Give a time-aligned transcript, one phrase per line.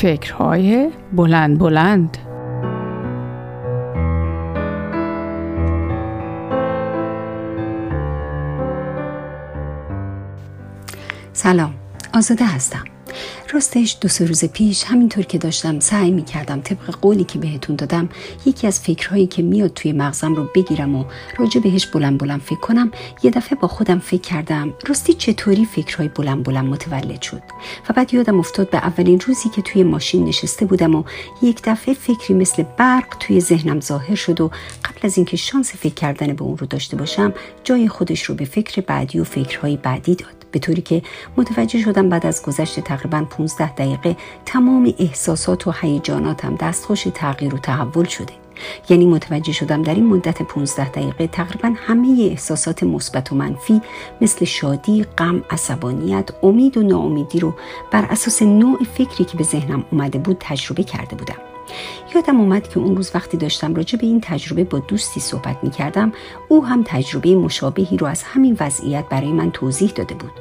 [0.00, 2.18] فکرهای بلند بلند.
[11.32, 11.74] سلام
[12.14, 12.95] آزاده هستم.
[13.52, 17.76] راستش دو سه روز پیش همینطور که داشتم سعی می کردم طبق قولی که بهتون
[17.76, 18.08] دادم
[18.46, 21.04] یکی از فکرهایی که میاد توی مغزم رو بگیرم و
[21.38, 22.90] راجع بهش بلند بلند فکر کنم
[23.22, 27.42] یه دفعه با خودم فکر کردم راستی چطوری فکرهای بلند بلند متولد شد.
[27.88, 31.04] و بعد یادم افتاد به اولین روزی که توی ماشین نشسته بودم و
[31.42, 34.48] یک دفعه فکری مثل برق توی ذهنم ظاهر شد و
[34.84, 38.44] قبل از اینکه شانس فکر کردن به اون رو داشته باشم جای خودش رو به
[38.44, 40.45] فکر بعدی و فکرهای بعدی داد.
[40.52, 41.02] به طوری که
[41.36, 47.58] متوجه شدم بعد از گذشت تقریبا 15 دقیقه تمام احساسات و هیجاناتم دستخوش تغییر و
[47.58, 48.32] تحول شده.
[48.88, 53.80] یعنی متوجه شدم در این مدت 15 دقیقه تقریبا همه احساسات مثبت و منفی
[54.20, 57.54] مثل شادی، غم، عصبانیت، امید و ناامیدی رو
[57.90, 61.55] بر اساس نوع فکری که به ذهنم اومده بود تجربه کرده بودم.
[62.14, 65.70] یادم اومد که اون روز وقتی داشتم راجع به این تجربه با دوستی صحبت می
[65.70, 66.12] کردم
[66.48, 70.32] او هم تجربه مشابهی رو از همین وضعیت برای من توضیح داده بود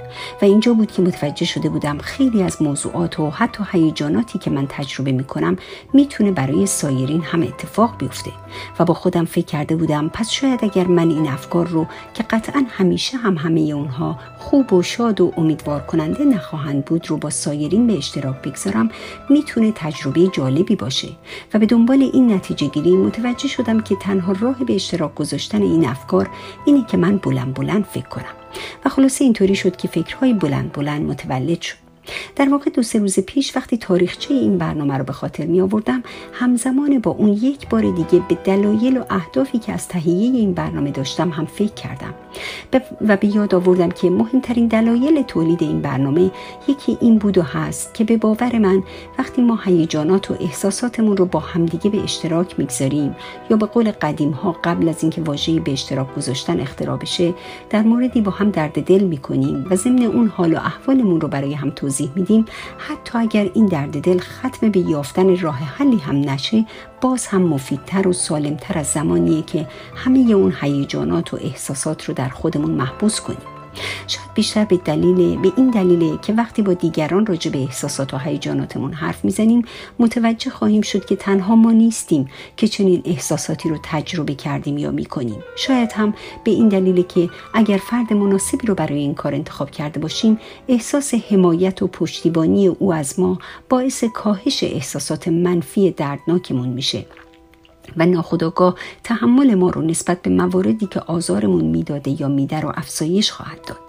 [0.42, 4.68] و اینجا بود که متوجه شده بودم خیلی از موضوعات و حتی هیجاناتی که من
[4.70, 5.58] تجربه می کنم
[5.94, 8.32] می‌تونه برای سایرین هم اتفاق بیفته
[8.80, 12.66] و با خودم فکر کرده بودم پس شاید اگر من این افکار رو که قطعا
[12.70, 17.88] همیشه هم همه اونها خوب و شاد و امیدوار کننده نخواهند بود رو با سایرین
[17.88, 18.90] به اشتراک بگذارم
[19.30, 21.08] می‌تونه تجربه جالبی باشه.
[21.54, 25.88] و به دنبال این نتیجه گیری متوجه شدم که تنها راه به اشتراک گذاشتن این
[25.88, 26.30] افکار
[26.66, 28.36] اینه که من بلند بلند فکر کنم.
[28.86, 31.85] و خلاصه اینطوری شد که فکرهای بلند بلند متولد شد.
[32.36, 36.04] در واقع دو سه روز پیش وقتی تاریخچه این برنامه رو به خاطر می آوردم
[36.34, 40.92] همزمان با اون یک بار دیگه به دلایل و اهدافی که از تهیه این برنامه
[40.92, 42.14] داشتم هم فکر کردم.
[43.08, 46.32] و به یاد آوردم که مهمترین دلایل تولید این برنامه
[46.68, 48.84] یکی این بود و هست که به باور من
[49.20, 53.16] وقتی ما هیجانات و احساساتمون رو با همدیگه به اشتراک می‌گذاریم
[53.50, 57.34] یا به قول قدیم ها قبل از اینکه واژه به اشتراک گذاشتن اختراع بشه
[57.70, 61.54] در موردی با هم درد دل می‌کنیم و ضمن اون حال و احوالمون رو برای
[61.54, 62.46] هم توضیح میدیم.
[62.78, 66.66] حتی اگر این درد دل ختم به یافتن راه حلی هم نشه
[67.02, 72.30] باز هم مفیدتر و سالمتر از زمانیه که همه اون هیجانات و احساسات رو در
[72.30, 73.55] خودمون محبوس کنیم.
[74.08, 78.18] شاید بیشتر به دلیل به این دلیله که وقتی با دیگران راجع به احساسات و
[78.18, 79.62] هیجاناتمون حرف می‌زنیم
[80.00, 82.28] متوجه خواهیم شد که تنها ما نیستیم
[82.58, 85.44] که چنین احساساتی رو تجربه کردیم یا می‌کنیم.
[85.56, 86.14] شاید هم
[86.44, 91.14] به این دلیله که اگر فرد مناسبی رو برای این کار انتخاب کرده باشیم احساس
[91.14, 97.06] حمایت و پشتیبانی او از ما باعث کاهش احساسات منفی دردناکمون میشه.
[97.98, 103.32] و ناخداگاه تحمل ما رو نسبت به مواردی که آزارمون می‌داده یا میده رو افزایش
[103.32, 103.80] خواهد داد.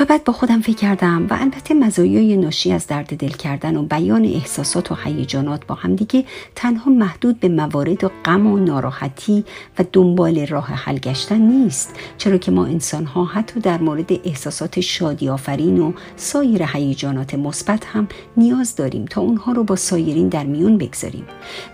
[0.00, 3.82] و بعد با خودم فکر کردم و البته مزایای ناشی از درد دل کردن و
[3.82, 9.44] بیان احساسات و هیجانات با همدیگه تنها محدود به موارد و غم و ناراحتی
[9.78, 11.96] و دنبال راه حل گشتن نیست.
[12.18, 17.84] چرا که ما انسان ها حتی در مورد احساسات شادی آفرین و سایر هیجانات مثبت
[17.86, 21.24] هم نیاز داریم تا اونها رو با سایرین در میون بگذاریم.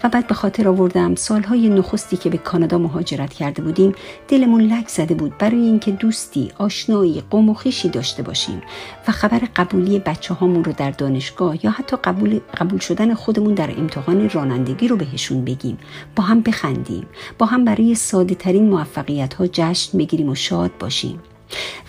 [0.05, 3.95] و بعد به خاطر آوردم سالهای نخستی که به کانادا مهاجرت کرده بودیم
[4.29, 7.55] دلمون لک زده بود برای اینکه دوستی آشنایی قوم و
[7.93, 8.63] داشت باشیم
[9.09, 13.71] و خبر قبولی بچه هامون رو در دانشگاه یا حتی قبول, قبول شدن خودمون در
[13.71, 15.79] امتحان رانندگی رو بهشون بگیم.
[16.17, 17.07] با هم بخندیم.
[17.39, 21.21] با هم برای ساده ترین موفقیت ها جشن بگیریم و شاد باشیم.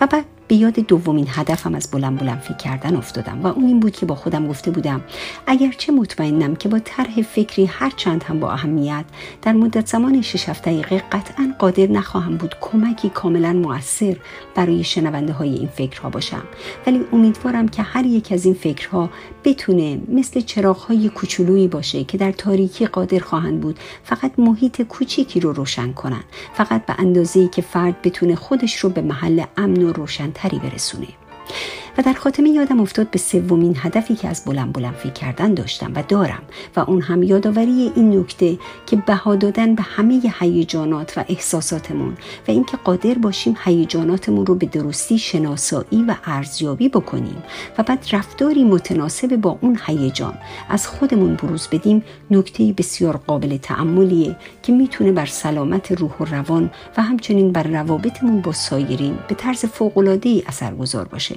[0.01, 3.79] و بعد به یاد دومین هدفم از بلند بلند فکر کردن افتادم و اون این
[3.79, 5.01] بود که با خودم گفته بودم
[5.47, 9.05] اگرچه مطمئنم که با طرح فکری هر چند هم با اهمیت
[9.41, 14.15] در مدت زمان 6 دقیقه قطعا قادر نخواهم بود کمکی کاملا موثر
[14.55, 16.43] برای شنونده های این فکرها باشم.
[16.87, 19.09] ولی امیدوارم که هر یک از این فکرها
[19.43, 25.39] بتونه مثل چراغ های کوچولویی باشه که در تاریکی قادر خواهند بود فقط محیط کوچیکی
[25.39, 26.23] رو روشن کنن
[26.53, 31.07] فقط به اندازه‌ای که فرد بتونه خودش رو به محل امن و روشن تری برسونه
[31.97, 35.91] و در خاتمه یادم افتاد به سومین هدفی که از بلند بلند فکر کردن داشتم
[35.95, 36.43] و دارم
[36.75, 42.13] و اون هم یادآوری این نکته که بها دادن به همه هیجانات و احساساتمون
[42.47, 47.43] و اینکه قادر باشیم هیجاناتمون رو به درستی شناسایی و ارزیابی بکنیم
[47.77, 50.37] و بعد رفتاری متناسب با اون هیجان
[50.69, 56.71] از خودمون بروز بدیم نکته بسیار قابل تعملیه که می‌تونه بر سلامت روح و روان
[56.97, 61.35] و همچنین بر روابطمون با سایرین به طرز فوق‌العاده‌ای اثرگذار باشه.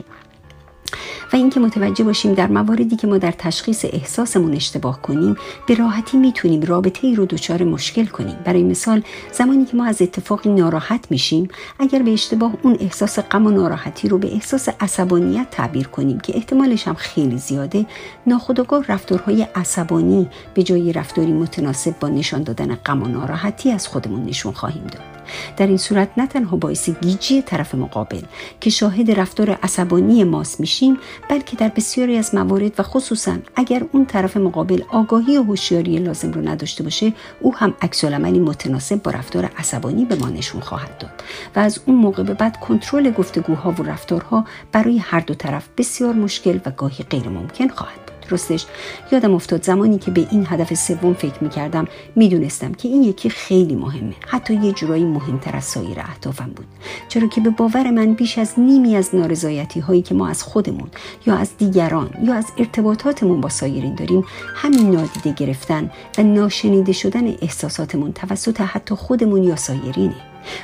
[1.32, 5.36] و اینکه متوجه باشیم در مواردی که ما در تشخیص احساسمون اشتباه کنیم
[5.66, 8.36] به راحتی می‌تونیم رابطه ای رو دچار مشکل کنیم.
[8.44, 9.02] برای مثال
[9.32, 11.48] زمانی که ما از اتفاقی ناراحت میشیم
[11.78, 16.36] اگر به اشتباه اون احساس غم و ناراحتی رو به احساس عصبانیت تعبیر کنیم که
[16.36, 17.86] احتمالش هم خیلی زیاده
[18.26, 24.24] ناخودآگاه رفتارهای عصبانی به جای رفتاری متناسب با نشان دادن غم و ناراحتی از خودمون
[24.24, 25.17] نشون خواهیم داد.
[25.56, 28.22] در این صورت نه تنها باعث گیجی طرف مقابل
[28.60, 30.98] که شاهد رفتار عصبانی ماست میشیم
[31.30, 36.32] بلکه در بسیاری از موارد و خصوصا اگر اون طرف مقابل آگاهی و هوشیاری لازم
[36.32, 40.98] رو نداشته باشه او هم عکس عملی متناسب با رفتار عصبانی به ما نشون خواهد
[40.98, 41.22] داد
[41.56, 46.14] و از اون موقع به بعد کنترل گفتگوها و رفتارها برای هر دو طرف بسیار
[46.14, 48.66] مشکل و گاهی غیر ممکن خواهد راستش
[49.12, 51.84] یادم افتاد زمانی که به این هدف سوم فکر می‌کردم.
[52.16, 54.14] می‌دونستم که این یکی خیلی مهمه.
[54.26, 56.66] حتی یه جورایی مهمتر از سایر اهدافم بود.
[57.08, 60.88] چرا که به باور من بیش از نیمی از نارضایتی هایی که ما از خودمون
[61.26, 67.26] یا از دیگران یا از ارتباطاتمون با سایرین داریم همین نادیده گرفتن و ناشنیده شدن
[67.42, 70.14] احساساتمون توسط حتی خودمون یا سایرینه.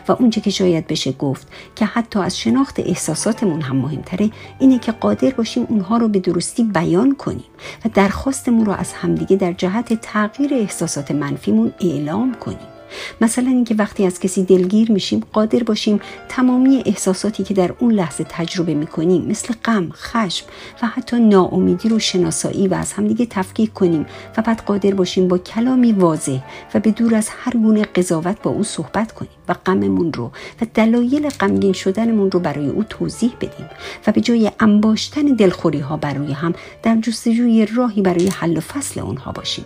[0.08, 4.92] و اونچه که شاید بشه گفت که حتی از شناخت احساساتمون هم مهمتره اینه که
[4.92, 7.44] قادر باشیم اونها رو به درستی بیان کنیم
[7.84, 12.73] و درخواستمون رو از همدیگه در جهت تغییر احساسات منفیمون اعلام کنیم.
[13.20, 18.24] مثلا اینکه وقتی از کسی دلگیر میشیم قادر باشیم تمامی احساساتی که در اون لحظه
[18.28, 20.46] تجربه می‌کنیم مثل غم، خشم
[20.82, 24.06] و حتی ناامیدی رو شناسایی و از همدیگه تفکیک کنیم
[24.36, 26.38] و بعد قادر باشیم با کلامی واضح
[26.74, 30.30] و به دور از هر گونه قضاوت با او صحبت کنیم و غممون رو
[30.60, 33.66] و دلایل غمگین شدنمون رو برای او توضیح بدیم
[34.06, 39.00] و به جای انباشتن دلخوری ها برای هم در جستجوی راهی برای حل و فصل
[39.00, 39.64] اونها باشیم.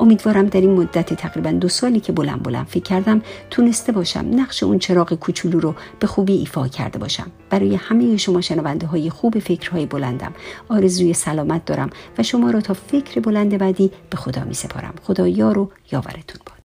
[0.00, 4.62] امیدوارم در این مدت تقریبا دو سالی که بلند بلند فکر کردم تونسته باشم نقش
[4.62, 7.30] اون چراغ کوچولو رو به خوبی ایفا کرده باشم.
[7.50, 10.32] برای همه شما شنونده های خوب فکرهای بلندم.
[10.68, 15.28] آرزوی سلامت دارم و شما را تا فکر بلند بعدی به خدا می سپارم خدا
[15.28, 16.54] یار و یاورتون باد